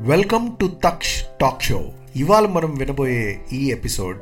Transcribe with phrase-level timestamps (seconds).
[0.00, 4.20] Welcome to Taksh talk show ఇవాళ మనం వినబోయే ఈ ఎపిసోడ్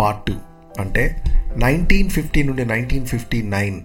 [0.00, 0.32] పార్ట్ టూ
[0.78, 1.16] అంటే
[1.56, 3.80] నైన్టీన్ ఫిఫ్టీ నుండి nineteen fifty nine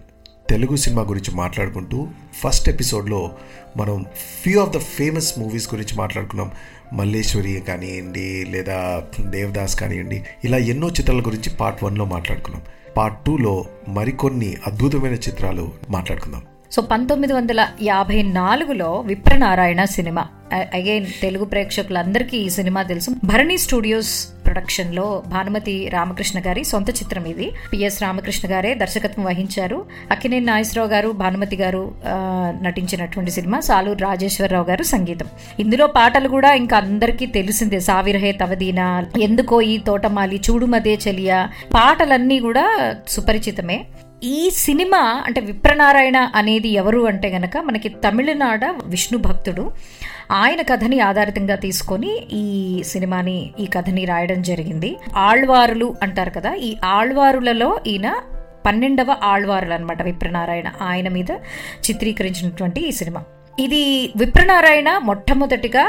[0.50, 2.08] Telugu cinema గురించి మాట్లాడుకుంటూ
[2.44, 3.32] ఫస్ట్ ఎపిసోడ్లో
[3.78, 4.06] మనం
[4.44, 6.52] few of the famous movies గురించి మాట్లాడుకున్నాం.
[6.94, 12.64] మల్లేశ్వరి కానివ్వండి లేదా దేవదాస్ కానివ్వండి ఇలా ఎన్నో చిత్రాల గురించి పార్ట్ వన్లో మాట్లాడుకున్నాం.
[12.98, 16.42] పార్ట్ టూలో మరికొన్ని అద్భుతమైన చిత్రాలు మాట్లాడుకుందాం.
[16.72, 20.24] సో పంతొమ్మిది వందల యాభై నాలుగులో విప్రనారాయణ సినిమా.
[20.54, 23.12] అగైన్ తెలుగు ప్రేక్షకులందరికీ ఈ సినిమా తెలుసు.
[23.24, 27.52] భరణి స్టూడియోస్ ప్రొడక్షన్లో భానుమతి రామకృష్ణ గారి సొంత చిత్రం ఇది.
[27.74, 29.86] పిఎస్ రామకృష్ణ గారే దర్శకత్వం వహించారు.
[30.12, 31.84] అక్కినేని నాగేశ్వరరావు గారు భానుమతి గారు
[32.62, 35.28] నటించినటువంటి సినిమా సాలూరు రాజేశ్వరరావు గారు సంగీతం.
[35.60, 37.80] ఇందులో పాటలు కూడా ఇంకా అందరికీ తెలిసిందే.
[37.80, 38.88] సావిరహే తవదీనా
[39.22, 41.40] ఎందుకో ఈ తోటమాలి చూడుమదే చెలియా
[41.74, 43.86] పాటలన్నీ కూడా సుపరిచితమే.
[44.26, 49.72] ఈ సినిమా అంటే విప్రనారాయణ అనేది ఎవరు అంటే గనక మనకి తమిళనాడ విష్ణు భక్తుడు.
[50.32, 52.46] ఆయన కథని ఆధారితంగా తీసుకొని ఈ
[52.84, 54.98] సినిమాని ఈ కథని రాయడం జరిగింది.
[55.16, 58.10] ఆళ్వారులు అంటారు కదా ఈ ఆళ్వారులలో ఈయన
[58.66, 61.32] పన్నెండవ ఆళ్వారులు అనమాట విప్రనారాయణ ఆయన మీద
[61.86, 63.24] చిత్రీకరించినటువంటి ఈ సినిమా.
[63.60, 63.84] ఇది
[64.18, 65.86] విప్రనారాయణ మొట్టమొదటిగా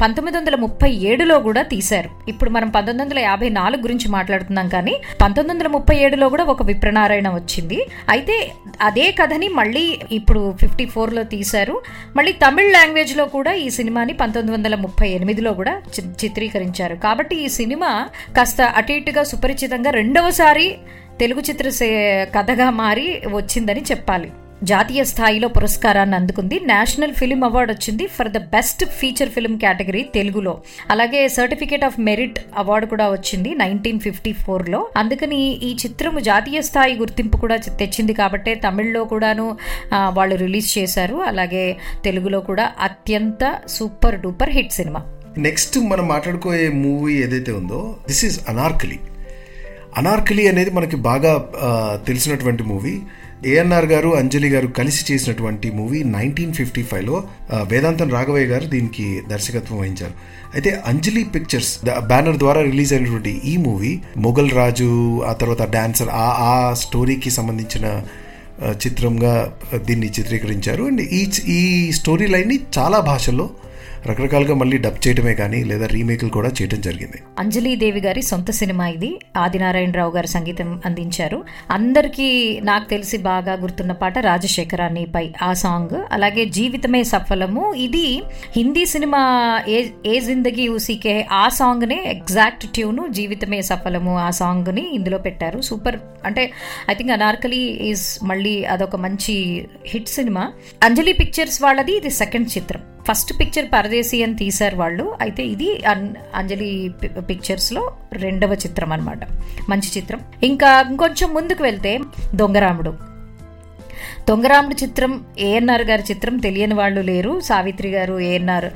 [0.00, 2.10] పంతొమ్మిది వందల ముప్పై ఏడులో కూడా తీశారు.
[2.28, 6.62] ఇప్పుడు మనం పంతొమ్మిది వందల యాభై నాలుగు గురించి మాట్లాడుతున్నాం కానీ పంతొమ్మిది వందల ముప్పై ఏడులో కూడా ఒక
[6.62, 7.86] విప్రనారాయణ వచ్చింది.
[8.08, 11.82] అయితే అదే కథని మళ్ళీ ఇప్పుడు ఫిఫ్టీ ఫోర్లో తీశారు.
[12.16, 16.94] మళ్ళీ తమిళ్ లాంగ్వేజ్లో కూడా ఈ సినిమాని పంతొమ్మిది వందల ముప్పై ఎనిమిదిలో కూడా చి- చిత్రీకరించారు.
[16.94, 20.76] కాబట్టి ఈ సినిమా కాస్త అటు ఇటుగా సుపరిచితంగా రెండవసారి
[21.20, 24.32] తెలుగు చిత్ర సే- కథగా మారి వచ్చిందని చెప్పాలి.
[24.68, 26.56] జాతీయ స్థాయిలో పురస్కారాన్ని అందుకుంది.
[26.70, 28.04] నేషనల్ ఫిలిం అవార్డు వచ్చింది.
[28.16, 30.52] For the best feature film category తెలుగులో.
[30.92, 36.96] అలాగే సర్టిఫికేట్ ఆఫ్ మెరిట్ అవార్డు కూడా వచ్చింది నైన్టీన్ ఫిఫ్టీ ఫోర్లో అందుకని ఈ చిత్రం జాతీయ స్థాయి
[37.02, 39.46] గుర్తింపు కూడా తెచ్చింది కాబట్టే తమిళ్ళో కూడాను
[40.18, 41.16] వాళ్ళు రిలీజ్ చేశారు.
[41.30, 41.64] అలాగే
[42.08, 45.02] తెలుగులో కూడా అత్యంత super duper hit cinema.
[45.46, 47.80] Next మనం మాట్లాడుకోయే మూవీ ఏదైతే ఉందో
[48.10, 48.98] దిస్ ఈజ్ అనార్కలి
[50.00, 51.32] అనార్కలి అనేది మనకి బాగా
[52.08, 52.94] తెలిసినటువంటి మూవీ.
[53.46, 59.78] ఏఎన్ఆర్ గారు అంజలి గారు కలిసి చేసినటువంటి మూవీ నైన్టీన్ ఫిఫ్టీ ఫైవ్లో వేదాంతం రాఘవయ్య గారు దీనికి దర్శకత్వం
[59.78, 60.12] వహించారు.
[60.54, 66.26] అయితే అంజలి పిక్చర్స్ బ్యానర్ ద్వారా రిలీజ్ అయినటువంటి ఈ మూవీ మొఘల్ రాజు ఆ తర్వాత డాన్సర్ ఆ
[66.50, 68.02] ఆ స్టోరీకి సంబంధించిన
[68.70, 70.84] చిత్రంగా దీన్ని చిత్రీకరించారు.
[70.84, 73.50] అండ్ ఈ ఈ స్టోరీ లైన్ని చాలా భాషల్లో
[74.06, 77.22] రకరకాలుగా మళ్ళీ డబ్ చేయడమే కానీ లేదా రీమేక్లు కూడా చేయడం జరిగింది.
[77.38, 79.20] అంజలీదేవి గారి సొంత సినిమా ఇది.
[79.36, 81.44] ఆదినారాయణరావు గారు సంగీతం అందించారు.
[81.70, 86.04] అందరికీ నాకు తెలిసి బాగా గుర్తున్న పాట రాజశేఖరాన్ని పై ఆ సాంగ్.
[86.12, 87.74] అలాగే జీవితమే సఫలము.
[87.74, 88.22] ఇది
[88.56, 89.20] హిందీ సినిమా
[89.68, 95.60] ఏ ఏ జిందగీ ఉసికే ఆ సాంగ్ నే ఎగ్జాక్ట్ ట్యూన్ జీవితమే సఫలము ఆ సాంగ్ని ఇందులో పెట్టారు.
[95.60, 95.96] సూపర్.
[96.24, 96.50] అంటే
[96.90, 100.52] ఐ థింక్ అనార్కలి ఈజ్ మళ్ళీ అదొక మంచి హిట్ సినిమా.
[100.82, 102.80] అంజలి పిక్చర్స్ వాళ్ళది ఇది సెకండ్ చిత్రం.
[103.08, 105.16] ఫస్ట్ పిక్చర్ పరదేశీ అని తీశారు వాళ్ళు.
[105.20, 105.82] అయితే ఇది
[106.34, 106.94] అంజలి
[107.28, 109.20] పిక్చర్స్లో రెండవ చిత్రం అన్నమాట.
[109.68, 110.20] మంచి చిత్రం.
[110.42, 111.98] ఇంకా ఇంకొంచెం ముందుకు వెళ్తే
[112.34, 113.09] దొంగరాముడు.
[114.28, 117.40] దొంగరాముడు చిత్రం ఏఎన్ఆర్ గారి చిత్రం తెలియని వాళ్ళు లేరు.
[117.40, 118.68] సావిత్రి గారు ఏఎన్ఆర్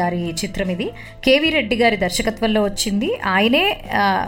[0.00, 0.88] గారి చిత్రం ఇది.
[1.24, 3.10] కేవీ రెడ్డి గారి దర్శకత్వంలో వచ్చింది.
[3.26, 3.64] ఆయనే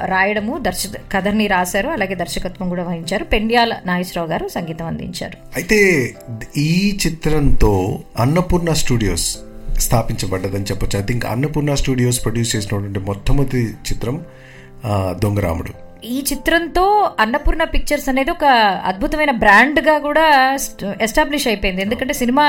[0.04, 1.88] రాయడము దర్శ కథని రాశారు.
[1.88, 3.24] అలాగే దర్శకత్వం కూడా వహించారు.
[3.24, 5.36] పెండ్యాల నాగేశ్వరరావు గారు సంగీతం అందించారు.
[5.56, 5.80] అయితే
[6.56, 7.72] ఈ చిత్రంతో
[8.18, 9.28] అన్నపూర్ణ స్టూడియోస్
[9.78, 10.98] స్థాపించబడ్డదని చెప్పొచ్చు.
[10.98, 14.16] I think Annapurna studios produce చేసినటువంటి మొట్టమొదటి చిత్రం
[15.22, 15.87] దొంగరాముడు.
[16.04, 18.44] ఈ చిత్రంతో అన్నపూర్ణ పిక్చర్స్ అనేది ఒక
[18.84, 20.56] అద్భుతమైన బ్రాండ్గా కూడా
[21.02, 21.82] ఎస్టాబ్లిష్ అయిపోయింది.
[21.82, 22.44] ఎందుకంటే సినిమా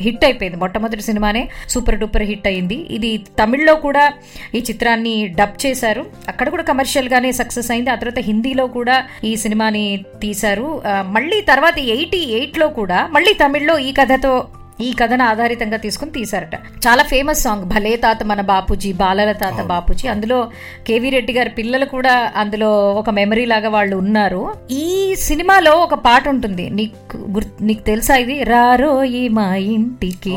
[0.00, 0.58] హిట్ అయిపోయింది.
[0.58, 2.74] మొట్టమొదటి సినిమానే సూపర్ డూపర్ హిట్ అయింది.
[2.74, 4.12] ఇది తమిళ్ళో కూడా
[4.54, 6.06] ఈ చిత్రాన్ని డబ్ చేశారు.
[6.28, 7.90] అక్కడ కూడా కమర్షియల్ గానే సక్సెస్ అయింది.
[7.90, 10.82] ఆ తర్వాత హిందీలో కూడా ఈ సినిమాని తీశారు.
[11.06, 14.46] మళ్ళీ తర్వాత ఎయిటీ ఎయిట్లో కూడా మళ్ళీ తమిళ్ళో ఈ కథతో
[14.80, 16.54] ఈ కథను ఆధారితంగా తీసుకుని తీశారట.
[16.54, 20.08] చాలా ఫేమస్ సాంగ్ భలే తాత మన బాపూజీ బాలల తాత బాపూజీ.
[20.08, 20.50] అందులో
[20.86, 24.54] కేవీ రెడ్డి గారి పిల్లలు కూడా అందులో ఒక మెమరీ లాగా వాళ్ళు ఉన్నారు.
[24.70, 26.70] ఈ సినిమాలో ఒక పాట ఉంటుంది.
[26.70, 28.42] నీకు నీకు తెలుసా ఇది?
[28.44, 30.36] రారో ఈ మా ఇంటికి.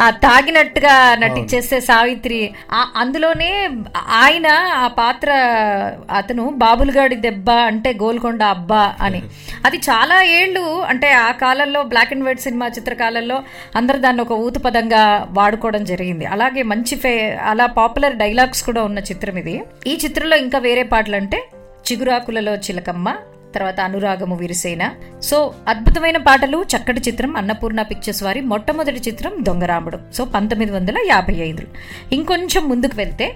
[0.00, 2.54] ఆ తాగినట్టుగా నటించేస్తే సావిత్రి.
[2.96, 5.30] అందులోనే ఆయన ఆ పాత్ర
[6.16, 9.22] అతను బాబులుగాడి దెబ్బ అంటే గోల్కొండ అబ్బా అని.
[9.66, 13.42] అది చాలా ఏళ్ళు అంటే ఆ కాలంలో బ్లాక్ అండ్ వైట్ సినిమా చిత్రకాలంలో
[13.76, 16.24] అందరు దాన్ని ఒక ఊతుపదంగా వాడుకోవడం జరిగింది.
[16.24, 19.62] అలాగే మంచి ఫే అలా పాపులర్ డైలాగ్స్ కూడా ఉన్న చిత్రం ఇది.
[19.86, 21.42] ఈ చిత్రంలో ఇంకా వేరే పాటలు అంటే
[21.92, 23.16] చిగురాకులలో చిలకమ్మ
[23.54, 24.90] తర్వాత అనురాగము విరిసేన.
[25.22, 29.98] సో అద్భుతమైన పాటలు చక్కటి చిత్రం అన్నపూర్ణ పిక్చర్స్ వారి మొట్టమొదటి చిత్రం దొంగరాముడు.
[30.12, 31.64] సో పంతొమ్మిది వందల యాభై ఐదు
[32.12, 33.34] ఇంకొంచెం ముందుకు వెళ్తే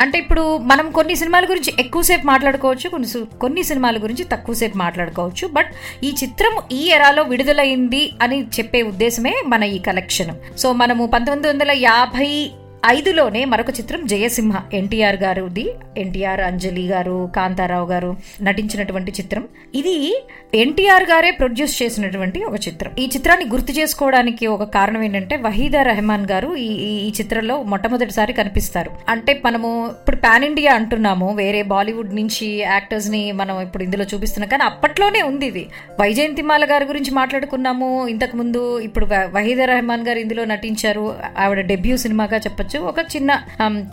[0.00, 5.66] అంటే ఇప్పుడు మనం కొన్ని సినిమాల గురించి ఎక్కువసేపు మాట్లాడుకోవచ్చు కొన్ని కొన్ని సినిమాల గురించి తక్కువసేపు మాట్లాడుకోవచ్చు బట్
[6.04, 10.58] ఈ చిత్రం ఈ ఎరాలో విడుదలైంది అని చెప్పే ఉద్దేశమే మన ఈ కలెక్షన్.
[10.58, 12.50] సో మనము పంతొమ్మిది వందల యాభై
[12.86, 15.70] ఐదులోనే మరొక చిత్రం జయసింహ ఎన్టీఆర్ గారుది.
[15.98, 19.48] ఎన్టీఆర్ అంజలి గారు కాంతారావు గారు నటించినటువంటి చిత్రం.
[19.74, 20.24] ఇది
[20.54, 22.92] ఎన్టీఆర్ గారే ప్రొడ్యూస్ చేసినటువంటి ఒక చిత్రం.
[22.98, 28.90] ఈ చిత్రాన్ని గుర్తు చేసుకోవడానికి ఒక కారణం ఏంటంటే వహీదా రెహమాన్ గారు ఈ ఈ- చిత్రంలో మొట్టమొదటిసారి కనిపిస్తారు.
[29.08, 34.48] అంటే మనము ఇప్పుడు పాన్ ఇండియా అంటున్నాము వేరే బాలీవుడ్ నుంచి యాక్టర్స్ని మనం ఇప్పుడు ఇందులో చూపిస్తున్నాం.
[34.48, 35.66] కానీ అప్పట్లోనే ఉంది ఇది.
[36.00, 38.08] వైజయంతిమాల గారి గురించి మాట్లాడుకున్నాము.
[38.08, 41.14] ఇంతకు ముందు ఇప్పుడు వ- వహీదా రెహమాన్ గారు ఇందులో నటించారు.
[41.38, 42.69] ఆవిడ డెబ్యూ సినిమాగా చెప్పచ్చు.
[42.78, 43.30] ఒక చిన్న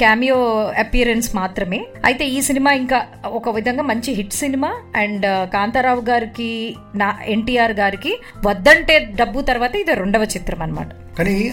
[0.01, 0.37] క్యామియో
[0.79, 1.79] అపియరెన్స్ మాత్రమే.
[2.05, 4.69] అయితే ఈ సినిమా ఇంకా ఒక విధంగా మంచి హిట్ సినిమా.
[4.95, 8.13] అండ్ కాంతారావు గారికి నా ఎన్టీఆర్ గారికి
[8.45, 10.89] వద్దంటే డబ్బు తర్వాత ఇది రెండవ చిత్రం అన్నమాట.
[11.19, 11.51] కానీ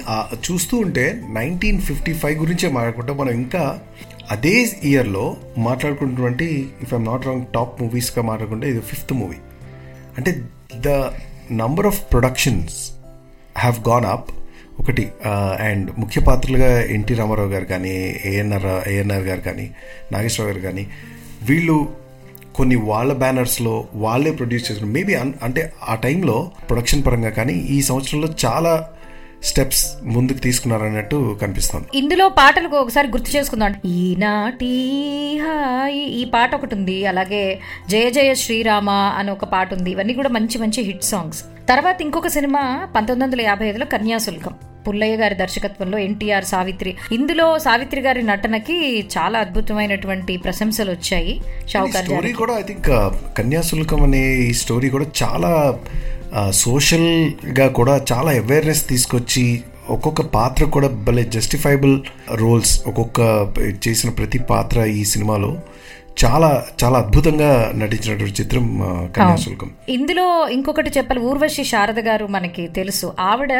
[0.50, 3.80] చూస్తూ ఉంటే నైన్టీన్ ఫిఫ్టీ ఫైవ్ గురించే మాట్లాడుకుంటాం మనం ఇంకా
[4.30, 9.36] అదే ఇయర్లో మాట్లాడుకున్నటువంటి if I'm not wrong top మూవీస్గా మాట్లాడుకుంటే ఇది ఫిఫ్త్ మూవీ
[10.18, 10.42] అంటే
[10.76, 10.88] the
[11.52, 12.92] number of productions
[13.58, 14.30] have gone up
[14.80, 15.04] ఒకటి
[15.60, 17.92] అండ్ ముఖ్య పాత్రలుగా ఎన్టీ రామారావు గారు కానీ
[18.24, 19.66] ఏఎన్ఆర్ ఏఎన్ఆర్ గారు కానీ
[20.12, 20.84] నాగేశ్వరరావు గారు కానీ
[21.42, 21.76] వీళ్ళు
[22.56, 26.36] కొన్ని వాళ్ళ బ్యానర్స్లో వాళ్ళే ప్రొడ్యూస్ చేసిన మేబీ అంటే ఆ టైంలో
[26.68, 28.74] ప్రొడక్షన్ పరంగా కానీ ఈ సంవత్సరంలో చాలా
[29.44, 31.86] స్టెప్స్ ముందుకు తీసుకున్నారన్నట్టు కనిపిస్తుంది.
[31.94, 33.74] ఇందులో పాటలకు ఒకసారి గుర్తు చేసుకుందాం.
[33.84, 34.72] ఈనాటి
[35.42, 37.60] హాయి ఈ పాట ఒకటి ఉంది అలాగే
[37.90, 39.90] జయ జయ శ్రీరామ అని ఒక పాట ఉంది.
[39.90, 41.44] ఇవన్నీ కూడా మంచి మంచి హిట్ సాంగ్స్.
[41.68, 44.54] తర్వాత ఇంకొక సినిమా పంతొమ్మిది వందల యాభై ఐదులో కన్యాశుల్కం.
[44.88, 46.96] పుల్లయ్య గారి దర్శకత్వంలో ఎన్టీఆర్ సావిత్రి.
[47.12, 51.40] ఇందులో సావిత్రి గారి నటనకి చాలా అద్భుతమైనటువంటి ప్రశంసలు వచ్చాయి.
[51.68, 52.90] షావుకార్ స్టోరీ కూడా ఐ థింక్
[53.38, 55.78] కన్యాశుల్కం అనే ఈ స్టోరీ కూడా చాలా
[56.50, 62.02] సోషల్గా కూడా చాలా అవేర్నెస్ తీసుకొచ్చి ఒక్కొక్క పాత్ర కూడా భలే జస్టిఫైబుల్
[62.34, 63.20] రోల్స్ ఒక్కొక్క
[63.88, 65.60] చేసిన ప్రతి పాత్ర ఈ సినిమాలో
[66.24, 68.66] చాలా చాలా అద్భుతంగా నటించినటువంటి చిత్రం
[69.16, 69.70] కన్యాశుల్కం.
[69.88, 71.20] ఇందులో ఇంకొకటి చెప్పాలి.
[71.20, 73.12] ఊర్వశి శారద గారు మనకి తెలుసు.
[73.20, 73.52] ఆవిడ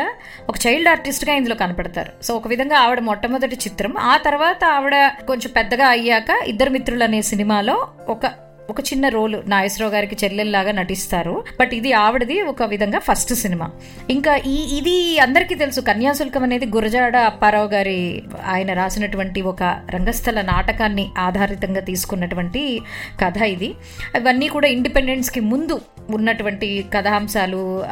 [0.49, 2.25] ఒక చైల్డ్ ఆర్టిస్ట్గా ఇందులో కనపడతారు.
[2.25, 3.99] సో ఒక విధంగా ఆవిడ మొట్టమొదటి చిత్రం.
[3.99, 4.95] ఆ తర్వాత ఆవిడ
[5.27, 8.27] కొంచెం పెద్దగా అయ్యాక ఇద్దరు మిత్రులు అనే సినిమాలో ఒక
[8.71, 11.45] ఒక చిన్న రోలు నాగేశ్వరరావు గారికి చెల్లెల్లాగా నటిస్తారు.
[11.61, 13.71] బట్ ఇది ఆవిడది ఒక విధంగా ఫస్ట్ సినిమా.
[14.11, 15.81] ఇంకా ఈ ఇది అందరికీ తెలుసు.
[15.81, 22.81] కన్యాశుల్కం అనేది గురజాడ అప్పారావు గారి ఆయన రాసినటువంటి ఒక రంగస్థల నాటకాన్ని ఆధారితంగా తీసుకున్నటువంటి
[23.25, 23.75] కథ ఇది.
[24.15, 25.81] అవన్నీ కూడా ఇండిపెండెన్స్కి ముందు
[26.11, 27.85] ఉన్నటువంటి కథాంశాలు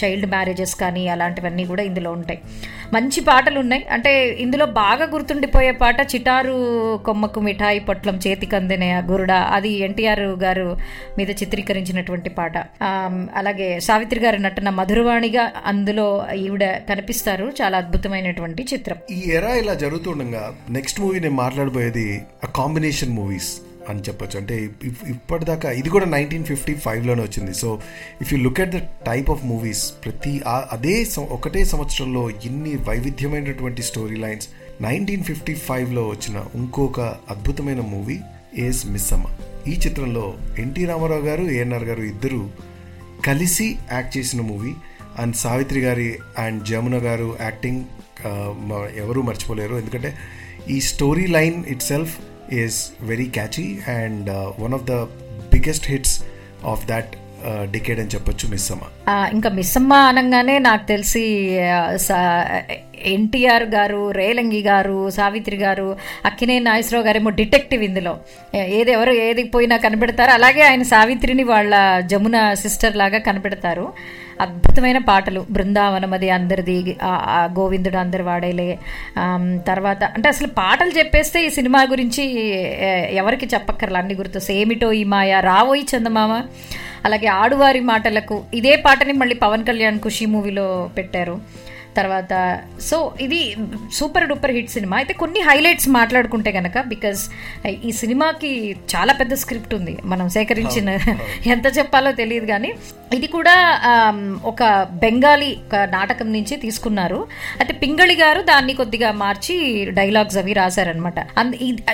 [0.00, 2.40] చైల్డ్ మ్యారేజెస్ కానీ అలాంటివన్నీ కూడా ఇందులో ఉంటాయి.
[2.92, 6.56] మంచి పాటలు ఉన్నాయి అంటే ఇందులో బాగా గుర్తుండిపోయే పాట చిటారు
[7.06, 9.32] కొమ్మకు మిఠాయి పొట్లం చేతికందిన గురుడ.
[9.32, 10.76] అది ఎన్టీఆర్ గారు
[11.18, 12.58] మీద చిత్రీకరించినటువంటి పాట.
[13.34, 17.52] అలాగే సావిత్రి గారి నటన మధురవాణిగా అందులో ఈవిడ కనిపిస్తారు.
[17.62, 18.96] చాలా అద్భుతమైనటువంటి చిత్రం.
[19.10, 22.22] ఈ ఎరా ఇలా జరుగుతుండగా నెక్స్ట్ మూవీ నేను మాట్లాడబోయేది
[22.56, 24.38] కాంబినేషన్ మూవీస్ అని చెప్పొచ్చు.
[24.38, 24.70] అంటే
[25.08, 27.54] ఇప్పటిదాకా ఇది కూడా నైన్టీన్ ఫిఫ్టీ ఫైవ్లోనే వచ్చింది.
[27.54, 27.80] So
[28.20, 33.82] if you look at the type of movies ప్రతి అదే సం- ఒకటే సంవత్సరంలో ఇన్ని వైవిధ్యమైనటువంటి
[33.82, 34.48] స్టోరీ లైన్స్
[34.80, 38.20] నైన్టీన్ ఫిఫ్టీ ఫైవ్లో వచ్చిన ఇంకొక అద్భుతమైన మూవీ
[38.58, 39.24] ఏస్ మిస్సమ్మ
[39.68, 42.50] ఈ చిత్రంలో ఎన్టీ రామారావు గారు ఏఎన్ఆర్ గారు ఇద్దరు
[43.24, 44.72] కలిసి యాక్ట్ చేసిన మూవీ
[45.18, 47.84] అండ్ సావిత్రి గారి అండ్ జమున గారు యాక్టింగ్
[48.96, 49.74] ఎవరూ మర్చిపోలేరు.
[49.74, 50.14] ఎందుకంటే
[50.70, 52.18] ఈ story line itself
[52.52, 54.30] is very catchy and
[54.60, 54.92] one of the
[55.52, 56.22] biggest hits
[56.64, 57.08] of that
[57.70, 58.82] decade అని చెప్పొచ్చు మిస్సమ్మ.
[59.32, 61.58] ఇంకా మిస్సమ్మ అనగానే నాకు తెలిసి
[63.04, 68.18] ఎన్టీఆర్ గారు రేలంగి గారు సావిత్రి గారు అక్కినే నాగేశ్వరరావు గారేమో డిటెక్టివ్ ఇందులో.
[68.54, 73.92] ఏది ఎవరు ఏది పోయినా కనబెడతారు అలాగే ఆయన సావిత్రిని వాళ్ళ జమున సిస్టర్ లాగా కనిపెడతారు.
[74.44, 75.40] అద్భుతమైన పాటలు.
[75.54, 76.76] బృందావనం అది అందరిది
[77.58, 78.68] గోవిందుడు అందరి వాడేలే.
[79.68, 82.24] తర్వాత అంటే అసలు పాటలు చెప్పేస్తే ఈ సినిమా గురించి
[83.20, 84.00] ఎవరికి చెప్పక్కర్లా?
[84.02, 84.40] అన్ని గుర్తు.
[84.60, 86.34] ఏమిటో ఈ మాయ రావోయి చందమామ.
[87.04, 91.36] అలాగే ఆడువారి మాటలకు ఇదే పాటని మళ్ళీ పవన్ కళ్యాణ్ ఖుషి మూవీలో పెట్టారు.
[91.96, 92.32] తర్వాత
[92.88, 93.40] సో ఇది
[93.94, 94.96] సూపర్ డూపర్ హిట్ సినిమా.
[94.96, 97.22] అయితే కొన్ని హైలైట్స్ మాట్లాడుకుంటే గనక బికాస్
[97.86, 98.50] ఈ సినిమాకి
[98.92, 99.94] చాలా పెద్ద స్క్రిప్ట్ ఉంది.
[100.12, 100.90] మనం సేకరించిన
[101.54, 102.70] ఎంత చెప్పాలో తెలియదు కానీ
[103.16, 103.54] ఇది కూడా
[104.50, 104.62] ఒక
[105.02, 107.20] బెంగాలీ ఒక నాటకం నుంచి తీసుకున్నారు.
[107.60, 109.54] అయితే పింగళి గారు దాన్ని కొద్దిగా మార్చి
[109.98, 111.18] డైలాగ్స్ అవి రాశారనమాట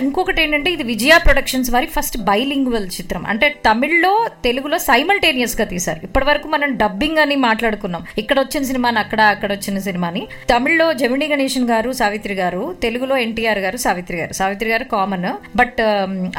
[0.07, 3.23] ఇంకొకటి ఏంటంటే ఇది విజయ ప్రొడక్షన్స్ వారి ఫస్ట్ బైలింగ్వల్ చిత్రం.
[3.33, 4.13] అంటే తమిళ్ళో
[4.47, 6.01] తెలుగులో సైమల్టేనియస్గా తీశారు.
[6.09, 8.05] ఇప్పటి వరకు మనం డబ్బింగ్ అని మాట్లాడుకున్నాం.
[8.23, 13.63] ఇక్కడ వచ్చిన సినిమాని అక్కడ అక్కడ వచ్చిన సినిమాని తమిళ్ళో జమిని గణేషన్ గారు సావిత్రి గారు తెలుగులో ఎన్టీఆర్
[13.67, 14.35] గారు సావిత్రి గారు.
[14.41, 15.31] సావిత్రి గారు కామన్.
[15.63, 15.81] బట్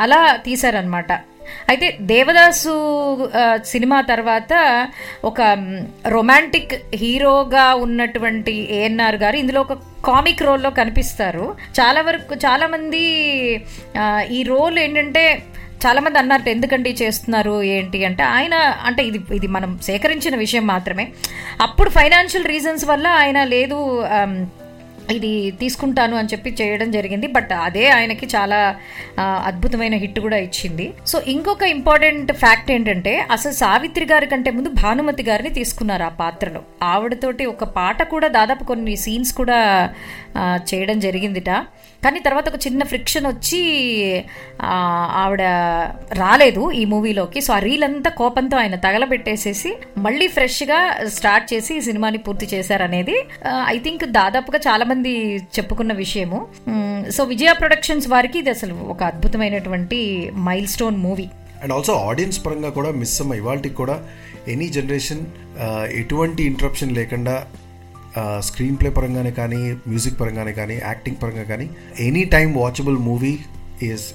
[0.05, 1.11] అలా తీశారనమాట
[1.69, 2.75] అయితే దేవదాసు
[3.65, 4.53] సినిమా తర్వాత
[5.25, 5.41] ఒక
[6.07, 9.73] రొమాంటిక్ హీరోగా ఉన్నటువంటి ఏఎన్ఆర్ గారు ఇందులో ఒక
[10.05, 11.55] కామిక్ రోల్లో కనిపిస్తారు.
[11.79, 13.03] చాలా వరకు చాలామంది
[14.31, 15.43] ఈ రోల్ ఏంటంటే
[15.85, 17.63] చాలామంది అన్నారు ఎందుకండి చేస్తున్నారు?
[17.63, 18.05] ఏంటి?
[18.05, 21.11] అంటే ఆయన అంటే ఇది ఇది మనం సేకరించిన విషయం మాత్రమే.
[21.61, 23.77] అప్పుడు ఫైనాన్షియల్ రీజన్స్ వల్ల ఆయన లేదు
[25.15, 27.27] ఇది తీసుకుంటాను అని చెప్పి చేయడం జరిగింది.
[27.37, 28.59] బట్ అదే ఆయనకి చాలా
[29.49, 30.87] అద్భుతమైన హిట్ కూడా ఇచ్చింది.
[31.11, 36.61] సో ఇంకొక ఇంపార్టెంట్ ఫ్యాక్ట్ ఏంటంటే అసలు సావిత్రి గారి కంటే ముందు భానుమతి గారిని తీసుకున్నారు ఆ పాత్రలో.
[36.93, 39.59] ఆవిడతోటి ఒక పాట కూడా దాదాపు కొన్ని సీన్స్ కూడా
[40.69, 41.51] చేయడం జరిగిందిట.
[42.03, 43.59] కానీ తర్వాత ఒక చిన్న ఫ్రిక్షన్ వచ్చి
[45.21, 45.43] ఆవిడ
[46.19, 47.39] రాలేదు ఈ మూవీలోకి.
[47.45, 49.71] సో ఆ రీల్ అంతా కోపంతో ఆయన తగలబెట్టేసేసి
[50.05, 50.79] మళ్ళీ ఫ్రెష్గా
[51.15, 53.17] స్టార్ట్ చేసి ఈ సినిమాని పూర్తి చేశారనేది
[53.73, 56.47] ఐ థింక్ దాదాపుగా చాలా మంది చెప్పుకున్న విషయము.
[57.09, 60.31] సో విజయ ప్రొడక్షన్స్ వారికి ఇది అసలు ఒక అద్భుతమైనటువంటి
[60.67, 61.29] milestone movie.
[61.63, 64.03] And also audience పరంగా కూడా మిస్ అమ్మ ఇవాళకి కూడా
[64.47, 65.25] ఎనీ జనరేషన్
[65.91, 67.47] ఎటువంటి ఇంటరప్షన్ లేకుండా
[68.39, 73.39] స్క్రీన్ ప్లే పరంగానే కానీ మ్యూజిక్ పరంగానే కానీ యాక్టింగ్ పరంగా కానీ any time watchable movie
[73.83, 74.05] is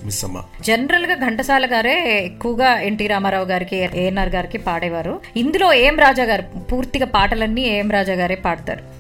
[0.63, 5.21] జనరల్గా ఘంటసాల గారే ఎక్కువగా ఎన్టీ రామారావు గారికి ఏఎన్ఆర్ గారికి పాడేవారు.
[5.37, 6.43] ఇందులో ఏం రాజా గారు
[6.73, 8.93] పూర్తిగా పాటలన్నీ ఏం రాజా గారే పాడతారు.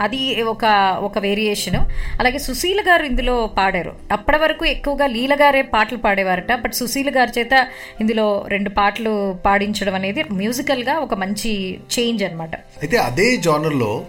[0.00, 0.64] అది ఒక
[1.02, 1.76] ఒక వేరియేషన్
[2.20, 3.92] అలాగే సుశీల గారు ఇందులో పాడారు.
[4.12, 7.66] అప్పటి వరకు ఎక్కువగా లీల గారే పాటలు పాడేవారట బట్ సుశీల గారి చేత
[8.00, 12.54] ఇందులో రెండు పాటలు పాడించడం అనేది మ్యూజికల్గా ఒక మంచి చేంజ్ అన్నమాట.
[12.54, 14.04] అయితే అదే జానర్లో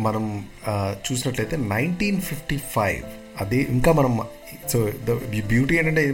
[0.00, 0.44] మనం
[1.10, 3.02] చూసినట్లయితే నైన్టీన్ ఫిఫ్టీ ఫైవ్
[3.40, 4.12] అదే ఇంకా మనం
[4.72, 5.12] సో ద
[5.48, 6.04] బ్యూటీ ఏంటంటే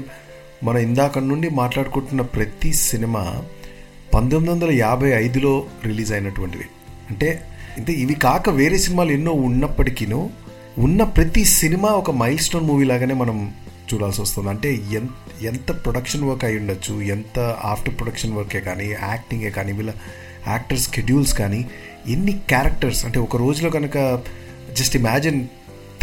[0.62, 3.22] మనం ఇందాక నుండి మాట్లాడుకుంటున్న ప్రతి సినిమా
[4.14, 5.52] పంతొమ్మిది వందల యాభై ఐదులో
[5.84, 6.66] రిలీజ్ అయినటువంటివి
[7.10, 7.28] అంటే
[7.76, 10.20] అంటే ఇవి కాక వేరే సినిమాలు ఎన్నో ఉన్నప్పటికీను
[10.78, 13.36] ఉన్న ప్రతి సినిమా ఒక మైల్ స్టోన్ మూవీ లాగానే మనం
[13.92, 14.48] చూడాల్సి వస్తుంది.
[14.48, 15.10] అంటే ఎంత
[15.44, 19.92] ఎంత ప్రొడక్షన్ వర్క్ అయి ఉండొచ్చు ఎంత ఆఫ్టర్ ప్రొడక్షన్ వర్కే కానీ యాక్టింగే కానీ వీళ్ళ
[20.46, 21.60] యాక్టర్ స్కెడ్యూల్స్ కానీ
[22.08, 23.98] ఎన్ని క్యారెక్టర్స్ అంటే ఒక రోజులో కనుక
[24.76, 25.40] జస్ట్ ఇమాజిన్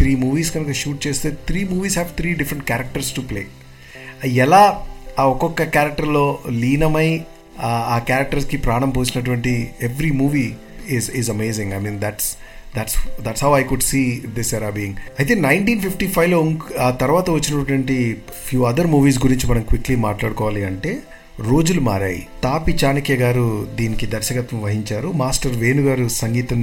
[0.02, 3.42] త్రీ మూవీస్ కనుక షూట్ చేస్తే three movies have three different characters to play
[4.38, 4.62] ఎలా
[5.18, 6.24] ఆ ఒక్కొక్క క్యారెక్టర్లో
[6.60, 7.08] లీనమై
[7.62, 10.46] ఆ- క్యారెక్టర్స్కి ప్రాణం పోసినటువంటి every movie
[10.90, 12.28] is is amazing I mean that's
[12.76, 14.00] that's that's how I could see
[14.34, 16.38] this era being అయితే నైన్టీన్ ఫిఫ్టీ ఫైవ్లో
[16.80, 17.96] ఆ తర్వాత వచ్చినటువంటి
[18.46, 20.92] ఫ్యూ అదర్ మూవీస్ గురించి మనం క్విక్లీ మాట్లాడుకోవాలి అంటే
[21.40, 22.26] రోజులు మారాయి.
[22.42, 23.44] తాపి చాణక్య గారు
[23.74, 25.12] దీనికి దర్శకత్వం వహించారు.
[25.12, 26.60] మాస్టర్ వేణు గారు సంగీతం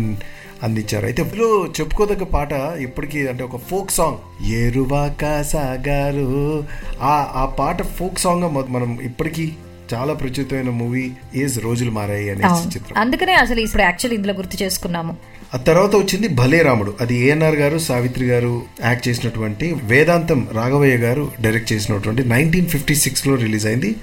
[0.64, 1.06] అందించారు.
[1.06, 4.46] అయితే ఇందులో చెప్పుకోదగ్గ పాట ఇప్పటికీ అంటే ఒక ఫోక్ సాంగ్.
[4.52, 6.64] ఏరువాక సాగారు.
[7.02, 9.52] ఆ ఆ పాట ఫోక్ సాంగ్ మనం ఇప్పటికీ
[9.94, 12.98] చాలా ప్రచురితమైన మూవీ ఏజ్ రోజులు మారాయి అనే చిత్రం.
[12.98, 15.18] అందుకనే అసలు ఇప్పుడు యాక్చువల్ ఇందులో గుర్తు చేసుకున్నాము.
[15.54, 16.94] ఆ తర్వాత వచ్చింది భలే రాముడు.
[17.02, 23.36] అది ఏఎన్ఆర్ గారు సావిత్రి గారు యాక్ట్ చేసినటువంటి వేదాంతం రాఘవయ్య గారు డైరెక్ట్ చేసినటువంటి నైన్టీన్ ఫిఫ్టీ సిక్స్లో
[23.36, 23.96] రిలీజ్ అయింది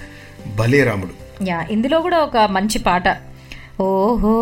[0.56, 1.44] భలే రాముడు.
[1.48, 3.08] యా ఇందులో కూడా ఒక మంచి పాట.
[3.80, 4.34] ఓహో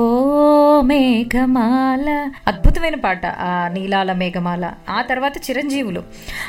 [0.84, 2.08] మేఘమాల.
[2.46, 4.64] అద్భుతమైన పాట ఆ నీలాల మేఘమాల.
[4.88, 6.02] ఆ తర్వాత Chiranjeevulu.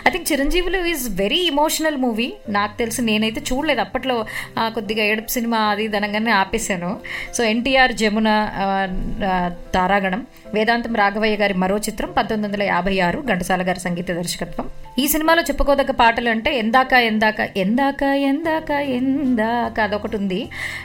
[0.08, 3.82] I think Chiranjeevulu is very emotional movie నాకు తెలిసి నేనైతే చూడలేదు.
[3.82, 4.26] అప్పట్లో
[4.60, 6.92] కొద్దిగా ఏడుపు సినిమా అది దనంగానే ఆపేశాను.
[7.36, 8.30] సో ఎన్టీఆర్ జమున
[9.76, 10.22] తారాగణం
[10.54, 14.68] వేదాంతం రాఘవయ్య గారి మరో చిత్రం పంతొమ్మిది వందల యాభై ఆరు ఘంటసాల గారి సంగీత దర్శకత్వం.
[15.00, 20.42] ఈ సినిమాలో చెప్పుకోదగ్గ పాటలు అంటే ఎందాక ఎందాక ఎందాక ఎందాక ఎందాక అదొకటి ఉంది.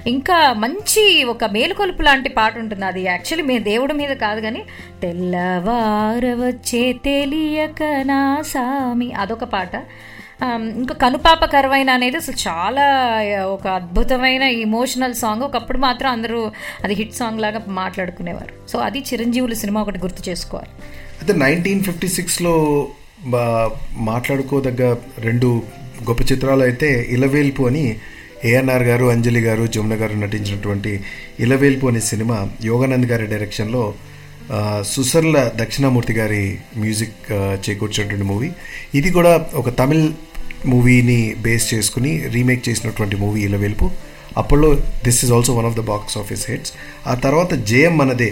[0.07, 1.45] ఇంకా మంచి ఒక
[1.91, 2.85] మేలుకొలుపు లాంటి పాట ఉంటుంది.
[2.91, 4.63] అది యాక్చువల్లీ మీ దేవుడి మీద కాదు కానీ
[5.03, 8.21] తెల్లవారవచ్చే తెలియక నా
[8.53, 9.75] సామి అదొక పాట.
[10.81, 12.85] ఇంకా కనుపాప కరువైన అనేది అసలు చాలా
[13.55, 16.41] ఒక అద్భుతమైన ఇమోషనల్ సాంగ్ ఒకప్పుడు మాత్రం అందరూ
[16.85, 18.55] అది హిట్ సాంగ్ లాగా మాట్లాడుకునేవారు.
[18.71, 20.73] సో అది చిరంజీవులు సినిమా ఒకటి గుర్తు చేసుకోవాలి.
[21.21, 22.55] అయితే నైన్టీన్ ఫిఫ్టీ సిక్స్లో
[24.11, 24.85] మాట్లాడుకోదగ్గ
[25.27, 25.51] రెండు
[26.09, 27.85] గొప్ప చిత్రాలు అయితే ఇలవేల్పు అని
[28.49, 30.93] ఏఎన్ఆర్ గారు అంజలి గారు జమున గారు నటించినటువంటి
[31.45, 32.37] ఇలవేల్పు అనే సినిమా
[32.71, 33.83] యోగానంద్ గారి డైరెక్షన్లో
[34.93, 36.43] సుసర్ల దక్షిణామూర్తి గారి
[36.83, 37.19] మ్యూజిక్
[37.65, 38.49] చేకూర్చినటువంటి మూవీ.
[38.99, 40.07] ఇది కూడా ఒక తమిళ్
[40.73, 43.87] మూవీని బేస్ చేసుకుని రీమేక్ చేసినటువంటి మూవీ ఇలవేల్పు.
[44.41, 44.71] అప్పట్లో
[45.05, 46.73] this is also one of the box office hits
[47.13, 48.31] ఆ తర్వాత జేఎం మనదే.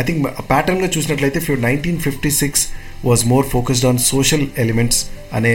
[0.00, 0.22] ఐ థింక్
[0.52, 2.64] ప్యాటర్న్లో చూసినట్లయితే nineteen fifty six
[3.08, 5.00] was more focused on social elements
[5.36, 5.54] అనే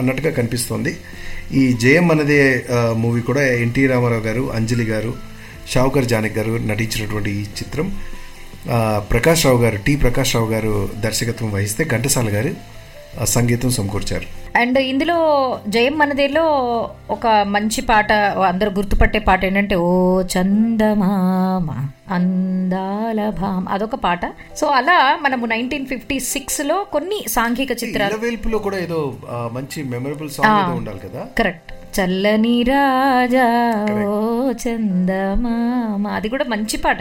[0.00, 0.94] అన్నట్టుగా కనిపిస్తోంది.
[1.52, 2.40] ఈ జయం అన్నదే
[2.96, 5.14] మూవీ కూడా ఎన్టీ రామారావు గారు అంజలి గారు
[5.72, 7.86] షావుకర్ జానక్ గారు నటించినటువంటి ఈ చిత్రం.
[9.10, 12.52] ప్రకాష్ రావు గారు టి ప్రకాష్ రావు గారు దర్శకత్వం వహిస్తే ఘంటసాల గారు
[13.22, 14.58] సంగీతం సమకూర్చారు.
[14.58, 15.16] అండ్ ఇందులో
[15.68, 16.44] జయం మనదేలో
[17.10, 24.20] ఒక మంచి పాట అందరూ గుర్తుపట్టే పాట ఏంటంటే ఓ చందమామ అందాల భామ అదొక పాట.
[24.56, 30.98] సో అలా మనము నైన్టీన్ ఫిఫ్టీ సిక్స్లో కొన్ని సాంఘిక చిత్రాలు కూడా ఏదో మంచి మెమరబుల్ సాంగ్ ఉండాలి
[30.98, 31.26] కదా?
[31.38, 31.72] కరెక్ట్.
[32.00, 33.46] చల్లని రాజా
[34.06, 36.98] ఓ చందమామ అది కూడా మంచి పాట.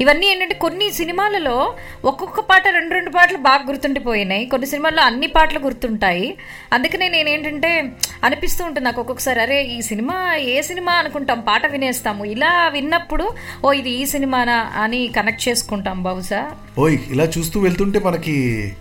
[0.00, 1.74] ఇవన్నీ ఏంటంటే కొన్ని సినిమాలలో
[2.04, 4.46] ఒక్కొక్క పాట రెండు రెండు పాటలు బాగా గుర్తుండిపోయినాయి.
[4.46, 6.36] కొన్ని సినిమాల్లో అన్ని పాటలు గుర్తుంటాయి.
[6.72, 7.92] అందుకనే నేను ఏంటంటే
[8.24, 11.40] అనిపిస్తూ ఉంటుంది నాకు ఒక్కొక్కసారి అరే ఈ సినిమా ఏ సినిమా అనుకుంటాం?
[11.40, 12.24] పాట వినేస్తాము.
[12.24, 13.30] ఇలా విన్నప్పుడు
[13.64, 16.50] ఓ ఇది ఈ సినిమానా అని కనెక్ట్ చేసుకుంటాం బహుశా.
[16.78, 18.72] ఓయ్ ఇలా చూస్తూ వెళ్తుంటే మనకి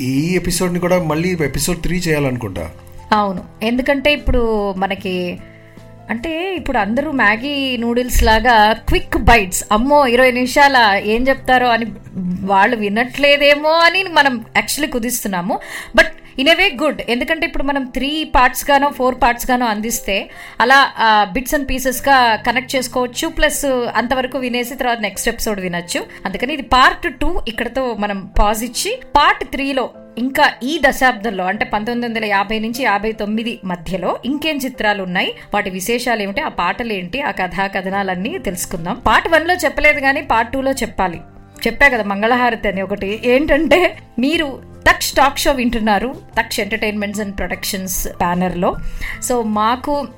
[0.00, 2.70] ఈ ఎపిసోడ్ని కూడా మళ్ళీ ఎపిసోడ్ త్రీ చేయాలనుకుంటా.
[3.12, 3.44] అవును.
[3.62, 5.38] ఎందుకంటే ఇప్పుడు మనకి
[6.12, 8.56] అంటే ఇప్పుడు అందరూ మ్యాగీ నూడిల్స్ లాగా
[8.90, 9.62] క్విక్ బైట్స్.
[9.76, 10.76] అమ్మో ఇరవై నిమిషాల
[11.14, 11.86] ఏం చెప్తారో అని
[12.50, 15.54] వాళ్ళు వినట్లేదేమో అని మనం actually కుదిస్తున్నాము.
[15.98, 17.00] But in a way good.
[17.12, 20.16] ఎందుకంటే ఇప్పుడు మనం త్రీ పార్ట్స్ గానో ఫోర్ పార్ట్స్ గానో అందిస్తే
[20.64, 20.78] అలా
[21.34, 22.16] బిట్స్ అండ్ పీసెస్గా
[22.46, 23.26] కనెక్ట్ చేసుకోవచ్చు.
[23.38, 23.64] ప్లస్
[24.00, 26.02] అంతవరకు వినేసి తర్వాత నెక్స్ట్ ఎపిసోడ్ వినొచ్చు.
[26.26, 27.30] అందుకని ఇది పార్ట్ టూ.
[27.52, 29.86] ఇక్కడతో మనం పాజ్ ఇచ్చి పార్ట్ త్రీలో
[30.18, 35.70] ఇంకా ఈ దశాబ్దంలో అంటే పంతొమ్మిది వందల యాభై నుంచి యాభై తొమ్మిది మధ్యలో ఇంకేం చిత్రాలు ఉన్నాయి వాటి
[35.70, 36.40] విశేషాలు ఏమిటి?
[36.40, 37.22] ఆ పాటలు ఏంటి?
[37.22, 39.02] ఆ కథా కథనాలన్నీ తెలుసుకుందాం.
[39.06, 41.20] పార్ట్ వన్లో చెప్పలేదు కానీ పార్ట్ టూలో చెప్పాలి.
[41.66, 43.20] చెప్పా కదా మంగళహారతి అని ఒకటి.
[43.24, 48.76] ఏంటంటే మీరు తక్ష్ టాక్ షో వింటున్నారు తక్ష్ ఎంటర్టైన్మెంట్స్ అండ్ ప్రొడక్షన్స్ బ్యానర్లో
[49.22, 50.08] సో మాకు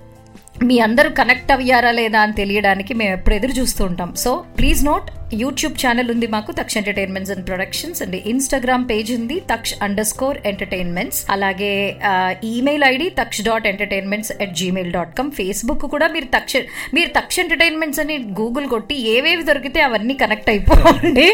[0.63, 4.15] మీ అందరూ కనెక్ట్ అయ్యారా లేదా అని తెలియడానికి మేము ఎప్పుడు ఎదురు చూస్తూ ఉంటాం.
[4.15, 8.01] So please note YouTube channel ఉంది మాకు Taksh entertainments and productions.
[8.05, 11.21] And Instagram page ఉంది తక్ష అండర్ స్కోర్ ఎంటర్టైన్మెంట్స్.
[11.35, 11.71] అలాగే
[12.53, 15.31] email ID Taksh dot entertainments at Gmail dot com.
[15.39, 16.53] Facebook కూడా మీరు తక్ష
[16.97, 21.27] మీరు తక్ష ఎంటర్టైన్మెంట్స్ అని గూగుల్ కొట్టి ఏవేవి దొరికితే అవన్నీ కనెక్ట్ అయిపోండి.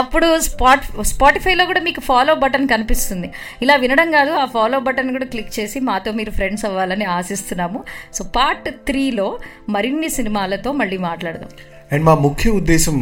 [0.00, 3.30] అప్పుడు స్పాట్ స్పాటిఫైలో కూడా మీకు ఫాలో బటన్ కనిపిస్తుంది.
[3.66, 7.84] ఇలా వినడం కాదు ఆ ఫాలో బటన్ కూడా క్లిక్ చేసి మాతో మీరు ఫ్రెండ్స్ అవ్వాలని ఆశిస్తున్నాము.
[8.14, 9.38] సో పార్ట్ త్రీలో
[9.76, 11.52] మరిన్ని సినిమాలతో మళ్ళీ మాట్లాడదాం.
[11.94, 12.96] అండ్ మా ముఖ్య ఉద్దేశం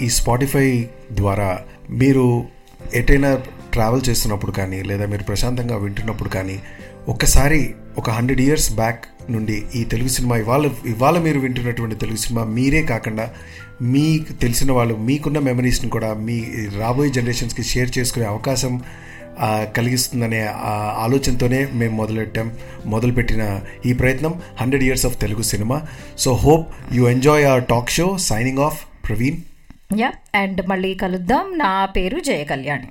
[0.00, 0.66] ఈ స్పాటిఫై
[1.12, 1.48] ద్వారా
[1.92, 2.24] మీరు
[2.94, 3.30] ఎటైనా
[3.72, 6.56] ట్రావెల్ చేస్తున్నప్పుడు కానీ లేదా మీరు ప్రశాంతంగా వింటున్నప్పుడు కానీ
[7.08, 7.60] ఒక్కసారి
[7.98, 12.82] ఒక హండ్రెడ్ ఇయర్స్ బ్యాక్ నుండి ఈ తెలుగు సినిమా ఇవాళ ఇవాళ మీరు వింటున్నటువంటి తెలుగు సినిమా మీరే
[12.82, 13.26] కాకుండా
[13.94, 16.36] మీకు తెలిసిన వాళ్ళు మీకున్న మెమరీస్ని కూడా మీ
[16.78, 18.74] రాబోయే జనరేషన్స్కి షేర్ చేసుకునే అవకాశం
[19.76, 20.46] కలిగిస్తుందనే
[20.96, 22.52] ఆలోచనతోనే మేము మొదలెట్టాం
[22.86, 25.82] మొదలుపెట్టిన ఈ ప్రయత్నం hundred years of Telugu cinema.
[26.18, 28.18] So hope you enjoy our talk show.
[28.18, 29.36] Signing off Praveen.
[30.00, 31.58] Yeah and మళ్ళీ కలుద్దాం.
[31.58, 32.88] నా పేరు జయ కళ్యాణి